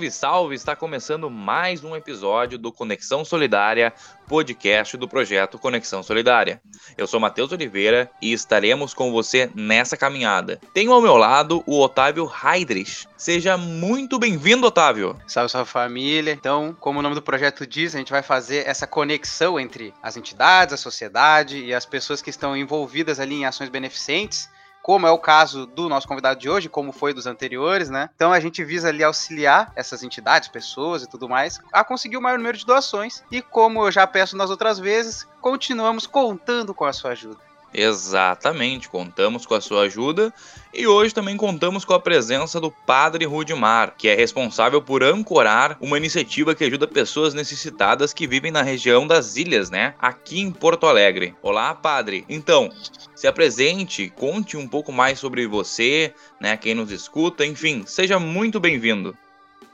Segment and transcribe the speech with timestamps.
[0.00, 0.54] Salve, salve!
[0.54, 3.92] Está começando mais um episódio do Conexão Solidária,
[4.26, 6.62] podcast do projeto Conexão Solidária.
[6.96, 10.58] Eu sou Matheus Oliveira e estaremos com você nessa caminhada.
[10.72, 13.06] Tenho ao meu lado o Otávio Heidrich.
[13.14, 15.18] Seja muito bem-vindo, Otávio!
[15.26, 16.32] Salve, salve família!
[16.32, 20.16] Então, como o nome do projeto diz, a gente vai fazer essa conexão entre as
[20.16, 24.48] entidades, a sociedade e as pessoas que estão envolvidas ali em ações beneficentes
[24.82, 28.08] como é o caso do nosso convidado de hoje, como foi dos anteriores, né?
[28.14, 32.22] Então a gente visa ali auxiliar essas entidades, pessoas e tudo mais, a conseguir o
[32.22, 33.22] maior número de doações.
[33.30, 37.49] E como eu já peço nas outras vezes, continuamos contando com a sua ajuda.
[37.72, 40.34] Exatamente, contamos com a sua ajuda
[40.74, 45.76] e hoje também contamos com a presença do Padre Rudimar, que é responsável por ancorar
[45.80, 49.94] uma iniciativa que ajuda pessoas necessitadas que vivem na região das ilhas, né?
[50.00, 51.34] Aqui em Porto Alegre.
[51.42, 52.24] Olá, Padre.
[52.28, 52.70] Então,
[53.14, 56.56] se apresente, conte um pouco mais sobre você, né?
[56.56, 59.16] Quem nos escuta, enfim, seja muito bem-vindo.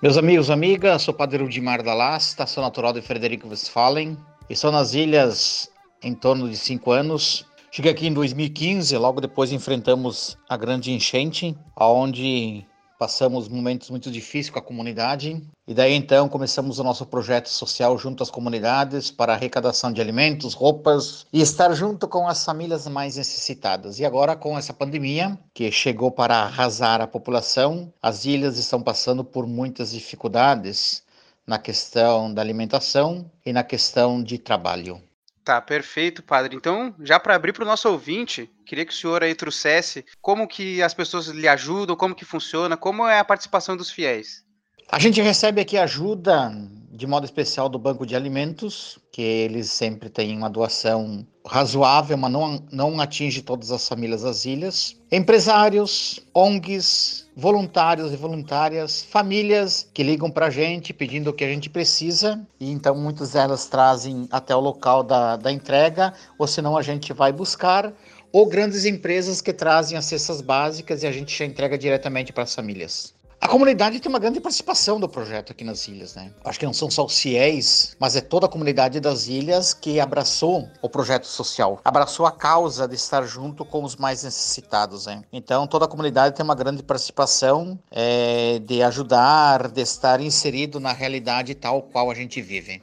[0.02, 4.18] Meus amigos, amigas, sou Padre Rudimar da Lasta, sou natural de Frederico Westphalen
[4.50, 5.70] e sou nas ilhas
[6.02, 11.54] em torno de cinco anos Cheguei aqui em 2015, logo depois enfrentamos a grande enchente,
[11.78, 12.64] onde
[12.98, 15.46] passamos momentos muito difíceis com a comunidade.
[15.68, 20.54] E daí então começamos o nosso projeto social junto às comunidades para arrecadação de alimentos,
[20.54, 23.98] roupas e estar junto com as famílias mais necessitadas.
[23.98, 29.22] E agora com essa pandemia que chegou para arrasar a população, as ilhas estão passando
[29.22, 31.02] por muitas dificuldades
[31.46, 34.98] na questão da alimentação e na questão de trabalho.
[35.46, 36.56] Tá, perfeito, padre.
[36.56, 40.48] Então, já para abrir para o nosso ouvinte, queria que o senhor aí trouxesse como
[40.48, 44.44] que as pessoas lhe ajudam, como que funciona, como é a participação dos fiéis.
[44.90, 46.50] A gente recebe aqui ajuda
[46.90, 52.32] de modo especial do Banco de Alimentos, que eles sempre têm uma doação razoável, mas
[52.32, 54.96] não, não atinge todas as famílias das ilhas.
[55.12, 61.48] Empresários, ONGs, voluntários e voluntárias, famílias que ligam para a gente pedindo o que a
[61.48, 66.78] gente precisa, e então muitas delas trazem até o local da, da entrega, ou senão
[66.78, 67.92] a gente vai buscar,
[68.32, 72.44] ou grandes empresas que trazem as cestas básicas e a gente já entrega diretamente para
[72.44, 73.15] as famílias.
[73.40, 76.32] A comunidade tem uma grande participação do projeto aqui nas ilhas, né?
[76.44, 80.00] Acho que não são só os fiéis, mas é toda a comunidade das ilhas que
[80.00, 85.22] abraçou o projeto social, abraçou a causa de estar junto com os mais necessitados, né?
[85.32, 90.92] Então toda a comunidade tem uma grande participação é, de ajudar, de estar inserido na
[90.92, 92.82] realidade tal qual a gente vive.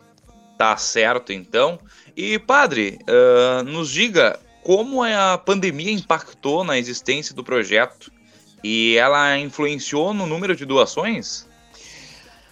[0.57, 1.79] Tá certo, então.
[2.15, 8.12] E padre, uh, nos diga como a pandemia impactou na existência do projeto
[8.63, 11.45] e ela influenciou no número de doações?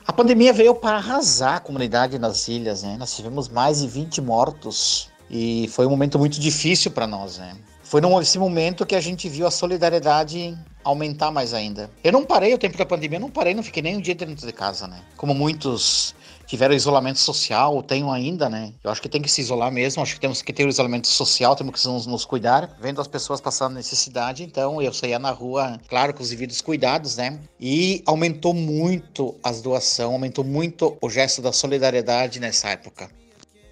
[0.05, 2.97] A pandemia veio para arrasar a comunidade nas ilhas, né?
[2.97, 7.55] Nós tivemos mais de 20 mortos e foi um momento muito difícil para nós, né?
[7.91, 11.91] Foi nesse momento que a gente viu a solidariedade aumentar mais ainda.
[12.01, 14.15] Eu não parei o tempo da pandemia, eu não parei, não fiquei nem um dia
[14.15, 15.03] dentro de casa, né?
[15.17, 16.15] Como muitos
[16.47, 18.71] tiveram isolamento social, ou tenham ainda, né?
[18.81, 21.05] Eu acho que tem que se isolar mesmo, acho que temos que ter o isolamento
[21.05, 25.31] social, temos que nos, nos cuidar, vendo as pessoas passando necessidade, então eu saía na
[25.31, 27.41] rua, claro, com os devidos cuidados, né?
[27.59, 33.11] E aumentou muito as doações, aumentou muito o gesto da solidariedade nessa época.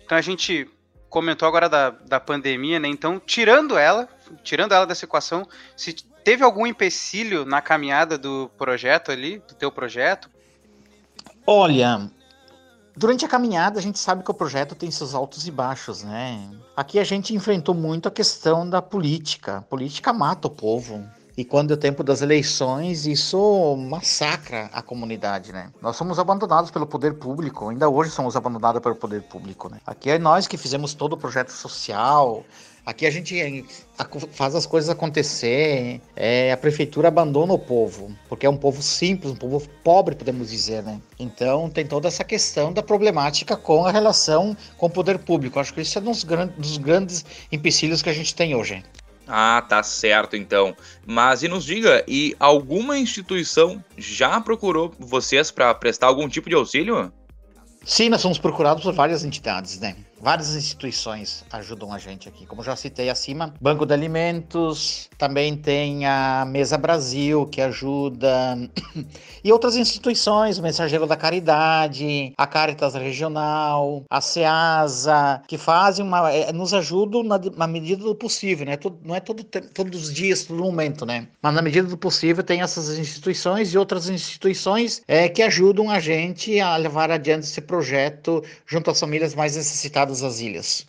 [0.03, 0.67] Então a gente
[1.09, 2.87] comentou agora da, da pandemia, né?
[2.87, 4.07] Então, tirando ela,
[4.43, 5.93] tirando ela dessa equação, se
[6.23, 10.29] teve algum empecilho na caminhada do projeto ali, do teu projeto?
[11.45, 12.09] Olha,
[12.99, 16.51] Durante a caminhada, a gente sabe que o projeto tem seus altos e baixos, né?
[16.75, 19.59] Aqui a gente enfrentou muito a questão da política.
[19.59, 21.09] A política mata o povo.
[21.39, 25.71] E quando é o tempo das eleições, isso massacra a comunidade, né?
[25.81, 29.79] Nós somos abandonados pelo poder público, ainda hoje somos abandonados pelo poder público, né?
[29.87, 32.43] Aqui é nós que fizemos todo o projeto social,
[32.85, 33.65] Aqui a gente
[34.31, 39.31] faz as coisas acontecer, é, a prefeitura abandona o povo, porque é um povo simples,
[39.31, 40.99] um povo pobre, podemos dizer, né?
[41.19, 45.59] Então tem toda essa questão da problemática com a relação com o poder público.
[45.59, 46.23] Acho que isso é um dos,
[46.57, 48.83] dos grandes empecilhos que a gente tem hoje.
[49.29, 50.75] Ah, tá certo então.
[51.05, 56.55] Mas e nos diga, e alguma instituição já procurou vocês para prestar algum tipo de
[56.55, 57.13] auxílio?
[57.85, 59.95] Sim, nós somos procurados por várias entidades, né?
[60.21, 62.45] Várias instituições ajudam a gente aqui.
[62.45, 68.57] Como já citei acima, Banco de Alimentos, também tem a Mesa Brasil, que ajuda,
[69.43, 76.31] e outras instituições, o Mensageiro da Caridade, a Caritas Regional, a SEASA, que fazem uma.
[76.31, 78.77] É, nos ajudam na, na, medida do possível, né?
[79.03, 81.27] Não é todo, todos os dias, todo momento, né?
[81.41, 85.99] Mas na medida do possível tem essas instituições e outras instituições é, que ajudam a
[85.99, 90.85] gente a levar adiante esse projeto junto às famílias mais necessitadas as ilhas.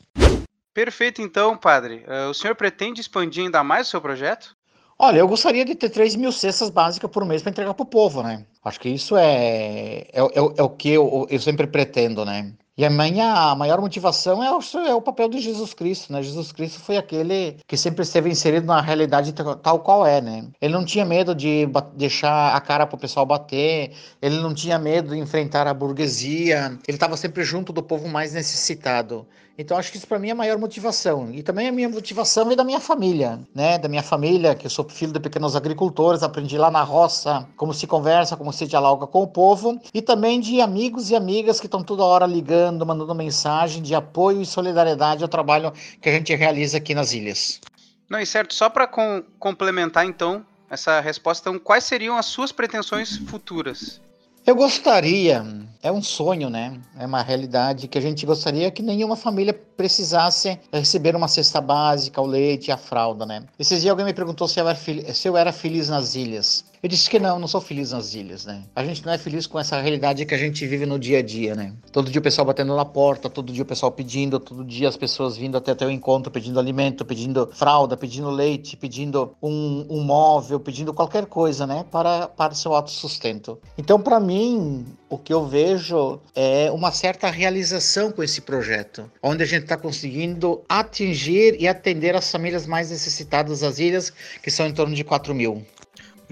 [0.72, 2.04] Perfeito, então, padre.
[2.06, 4.56] Uh, o senhor pretende expandir ainda mais o seu projeto?
[4.98, 7.86] Olha, eu gostaria de ter 3 mil cestas básicas por mês para entregar para o
[7.86, 8.44] povo, né?
[8.62, 12.52] Acho que isso é, é, é, é o que eu, eu sempre pretendo, né?
[12.80, 16.22] E a minha a maior motivação é o, é o papel de Jesus Cristo, né?
[16.22, 20.46] Jesus Cristo foi aquele que sempre esteve inserido na realidade tal qual é, né?
[20.58, 23.92] Ele não tinha medo de deixar a cara para o pessoal bater,
[24.22, 28.32] ele não tinha medo de enfrentar a burguesia, ele estava sempre junto do povo mais
[28.32, 29.26] necessitado.
[29.60, 31.30] Então acho que isso para mim é a maior motivação.
[31.32, 33.76] E também a minha motivação vem da minha família, né?
[33.76, 37.74] Da minha família, que eu sou filho de pequenos agricultores, aprendi lá na roça como
[37.74, 41.66] se conversa, como se dialoga com o povo, e também de amigos e amigas que
[41.66, 46.34] estão toda hora ligando, mandando mensagem de apoio e solidariedade ao trabalho que a gente
[46.34, 47.60] realiza aqui nas ilhas.
[48.08, 52.52] Não, e certo, só para com, complementar então essa resposta, então, quais seriam as suas
[52.52, 54.00] pretensões futuras?
[54.46, 55.44] Eu gostaria,
[55.82, 56.80] é um sonho, né?
[56.98, 62.20] É uma realidade que a gente gostaria que nenhuma família precisasse receber uma cesta básica,
[62.20, 63.44] o leite e a fralda, né?
[63.58, 64.78] Esses dias alguém me perguntou se eu era,
[65.12, 66.64] se eu era feliz nas ilhas.
[66.82, 68.62] Eu disse que não, não sou feliz nas ilhas, né?
[68.74, 71.22] A gente não é feliz com essa realidade que a gente vive no dia a
[71.22, 71.74] dia, né?
[71.92, 74.96] Todo dia o pessoal batendo na porta, todo dia o pessoal pedindo, todo dia as
[74.96, 80.58] pessoas vindo até teu encontro pedindo alimento, pedindo fralda, pedindo leite, pedindo um, um móvel,
[80.58, 81.84] pedindo qualquer coisa, né?
[81.90, 83.58] Para, para seu autossustento.
[83.76, 89.42] Então, para mim, o que eu vejo é uma certa realização com esse projeto, onde
[89.42, 94.10] a gente está conseguindo atingir e atender as famílias mais necessitadas das ilhas,
[94.42, 95.62] que são em torno de 4 mil.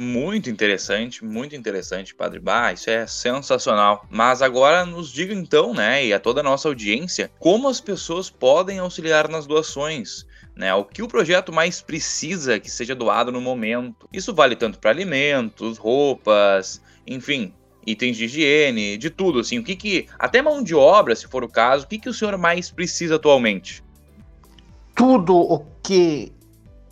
[0.01, 4.07] Muito interessante, muito interessante, Padre Bah, isso é sensacional.
[4.09, 8.31] Mas agora nos diga então, né, e a toda a nossa audiência, como as pessoas
[8.31, 10.25] podem auxiliar nas doações.
[10.55, 14.09] Né, o que o projeto mais precisa que seja doado no momento.
[14.13, 17.53] Isso vale tanto para alimentos, roupas, enfim,
[17.85, 19.59] itens de higiene, de tudo, assim.
[19.59, 20.07] O que que.
[20.17, 23.17] Até mão de obra, se for o caso, o que, que o senhor mais precisa
[23.17, 23.83] atualmente?
[24.95, 26.33] Tudo o que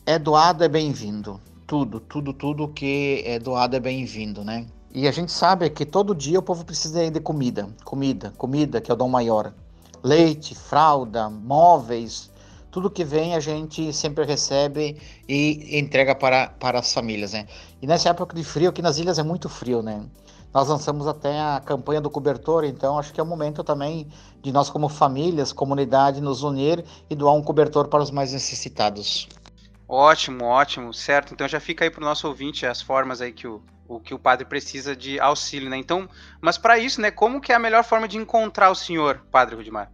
[0.04, 4.66] é doado é bem-vindo tudo, tudo, tudo que é doado é bem-vindo, né?
[4.94, 8.90] E a gente sabe que todo dia o povo precisa de comida, comida, comida, que
[8.90, 9.52] é o dom maior.
[10.02, 12.30] Leite, fralda, móveis,
[12.70, 14.96] tudo que vem a gente sempre recebe
[15.28, 17.46] e entrega para, para as famílias, né?
[17.82, 20.02] E nessa época de frio, aqui nas ilhas é muito frio, né?
[20.54, 24.06] Nós lançamos até a campanha do cobertor, então acho que é o momento também
[24.40, 29.28] de nós como famílias, comunidade, nos unir e doar um cobertor para os mais necessitados.
[29.88, 31.32] Ótimo, ótimo, certo.
[31.32, 34.12] Então já fica aí para o nosso ouvinte as formas aí que o, o que
[34.14, 35.76] o padre precisa de auxílio, né?
[35.76, 36.08] Então,
[36.40, 39.54] mas para isso, né, como que é a melhor forma de encontrar o senhor, padre
[39.54, 39.90] Rudimar?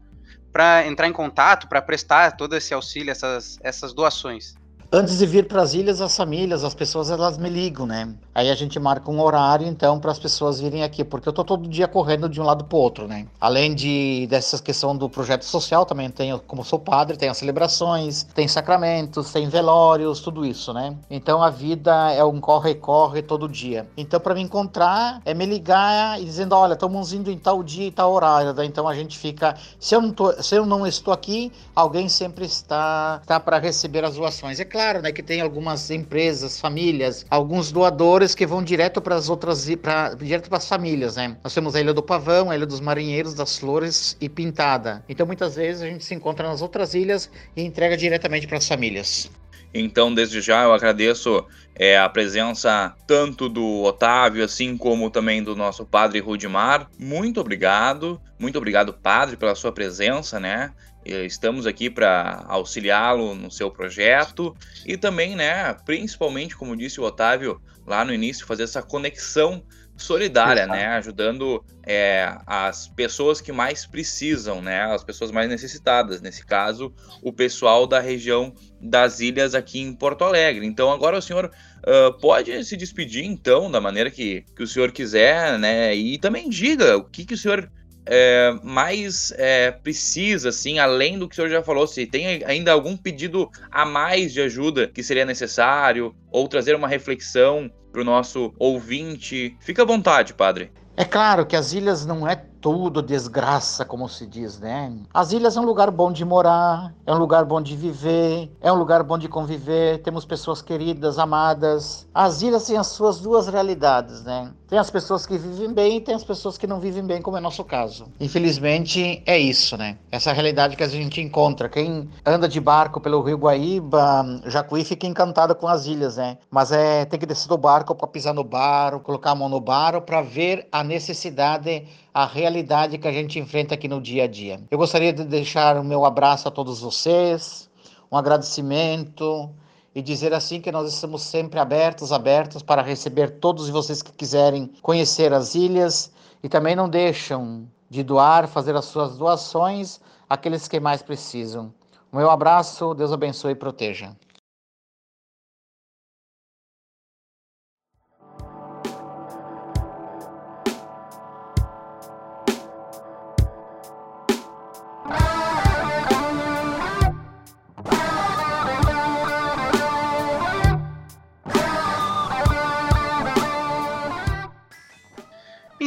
[0.50, 4.54] Para entrar em contato, para prestar todo esse auxílio, essas, essas doações?
[4.94, 8.12] Antes de vir para as ilhas, as famílias, as pessoas, elas me ligam, né?
[8.34, 11.42] Aí a gente marca um horário, então, para as pessoas virem aqui, porque eu tô
[11.42, 13.26] todo dia correndo de um lado para o outro, né?
[13.40, 18.24] Além de dessa questão do projeto social, também tenho, como sou padre, tem as celebrações,
[18.34, 20.94] tem sacramentos, tem velórios, tudo isso, né?
[21.10, 23.88] Então a vida é um corre-corre todo dia.
[23.96, 27.86] Então, para me encontrar, é me ligar e dizendo: olha, estamos indo em tal dia
[27.86, 28.52] e tal horário.
[28.52, 28.66] Né?
[28.66, 29.56] Então a gente fica.
[29.80, 34.04] Se eu não, tô, se eu não estou aqui, alguém sempre está, está para receber
[34.04, 34.60] as doações.
[34.60, 39.14] É claro claro, né, que tem algumas empresas, famílias, alguns doadores que vão direto para
[39.14, 41.36] as outras, para direto para as famílias, né?
[41.44, 45.04] Nós temos a Ilha do Pavão, a Ilha dos Marinheiros, das Flores e Pintada.
[45.08, 48.66] Então muitas vezes a gente se encontra nas outras ilhas e entrega diretamente para as
[48.66, 49.30] famílias.
[49.74, 55.56] Então, desde já, eu agradeço é, a presença tanto do Otávio, assim como também do
[55.56, 56.90] nosso padre Rudimar.
[56.98, 60.72] Muito obrigado, muito obrigado, padre, pela sua presença, né?
[61.04, 67.60] Estamos aqui para auxiliá-lo no seu projeto e também, né, principalmente, como disse o Otávio
[67.84, 69.64] lá no início, fazer essa conexão
[70.02, 76.44] solidária, né, ajudando é, as pessoas que mais precisam, né, as pessoas mais necessitadas, nesse
[76.44, 76.92] caso,
[77.22, 80.66] o pessoal da região das ilhas aqui em Porto Alegre.
[80.66, 84.92] Então, agora o senhor uh, pode se despedir, então, da maneira que, que o senhor
[84.92, 87.70] quiser, né, e também diga o que, que o senhor
[88.04, 92.72] é, mais é, precisa, assim, além do que o senhor já falou, se tem ainda
[92.72, 98.04] algum pedido a mais de ajuda que seria necessário, ou trazer uma reflexão para o
[98.04, 100.72] nosso ouvinte, fica à vontade, padre.
[100.96, 104.92] É claro que as ilhas não é tudo desgraça, como se diz, né?
[105.12, 108.72] As ilhas é um lugar bom de morar, é um lugar bom de viver, é
[108.72, 112.06] um lugar bom de conviver, temos pessoas queridas, amadas.
[112.14, 114.52] As ilhas têm as suas duas realidades, né?
[114.68, 117.36] Tem as pessoas que vivem bem e tem as pessoas que não vivem bem, como
[117.36, 118.06] é nosso caso.
[118.20, 119.98] Infelizmente, é isso, né?
[120.10, 121.68] Essa realidade que a gente encontra.
[121.68, 126.38] Quem anda de barco pelo Rio Guaíba, Jacuí, fica encantado com as ilhas, né?
[126.48, 129.60] Mas é tem que descer do barco para pisar no bar, colocar a mão no
[129.60, 132.51] bar para ver a necessidade a realidade
[133.00, 134.60] que a gente enfrenta aqui no dia a dia.
[134.70, 137.70] Eu gostaria de deixar o meu abraço a todos vocês,
[138.10, 139.50] um agradecimento
[139.94, 144.70] e dizer assim que nós estamos sempre abertos, abertos para receber todos vocês que quiserem
[144.82, 150.80] conhecer as ilhas e também não deixam de doar, fazer as suas doações àqueles que
[150.80, 151.72] mais precisam.
[152.10, 154.14] O meu abraço, Deus abençoe e proteja.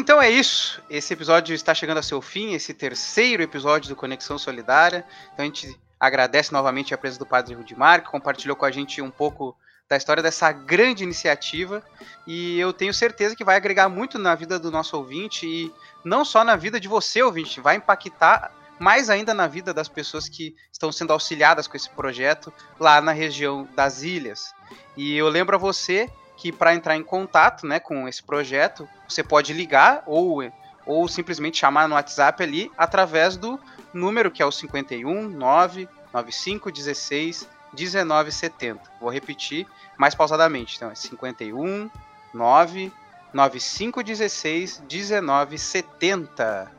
[0.05, 0.83] Então é isso.
[0.87, 5.03] Esse episódio está chegando a seu fim, esse terceiro episódio do Conexão Solidária.
[5.33, 9.01] Então a gente agradece novamente a presença do Padre Rudimar, que compartilhou com a gente
[9.01, 9.57] um pouco
[9.89, 11.83] da história dessa grande iniciativa.
[12.27, 16.23] E eu tenho certeza que vai agregar muito na vida do nosso ouvinte e não
[16.23, 20.55] só na vida de você, ouvinte, vai impactar mais ainda na vida das pessoas que
[20.71, 24.53] estão sendo auxiliadas com esse projeto lá na região das ilhas.
[24.95, 29.23] E eu lembro a você que para entrar em contato né, com esse projeto, você
[29.23, 30.43] pode ligar ou,
[30.85, 33.59] ou simplesmente chamar no WhatsApp ali através do
[33.93, 38.81] número que é o 51 995 16 1970.
[38.99, 39.65] Vou repetir
[39.97, 40.75] mais pausadamente.
[40.75, 41.89] Então é 51
[42.33, 46.71] 995 16 1970.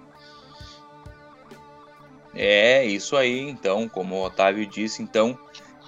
[2.39, 5.39] É, isso aí, então, como o Otávio disse, então,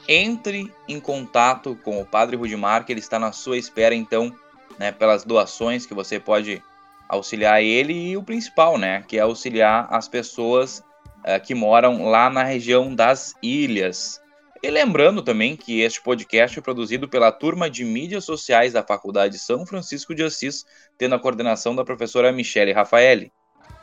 [0.09, 4.35] entre em contato com o Padre Rudimar, que ele está na sua espera, então,
[4.79, 6.62] né, pelas doações que você pode
[7.07, 10.83] auxiliar ele e o principal, né, que é auxiliar as pessoas
[11.19, 14.21] uh, que moram lá na região das ilhas.
[14.62, 19.38] E lembrando também que este podcast é produzido pela turma de mídias sociais da Faculdade
[19.38, 20.65] São Francisco de Assis,
[20.97, 23.31] tendo a coordenação da professora Michele Rafaeli.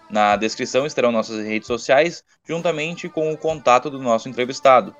[0.10, 4.94] Na descrição estarão nossas redes sociais, juntamente com o contato do nosso entrevistado.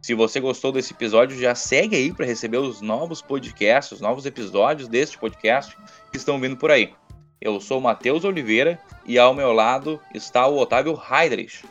[0.00, 4.24] Se você gostou desse episódio, já segue aí para receber os novos podcasts, os novos
[4.26, 5.76] episódios deste podcast
[6.10, 6.94] que estão vindo por aí.
[7.40, 11.64] Eu sou Matheus Oliveira e ao meu lado está o Otávio Heidrich.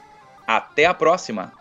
[0.46, 1.57] Até a próxima!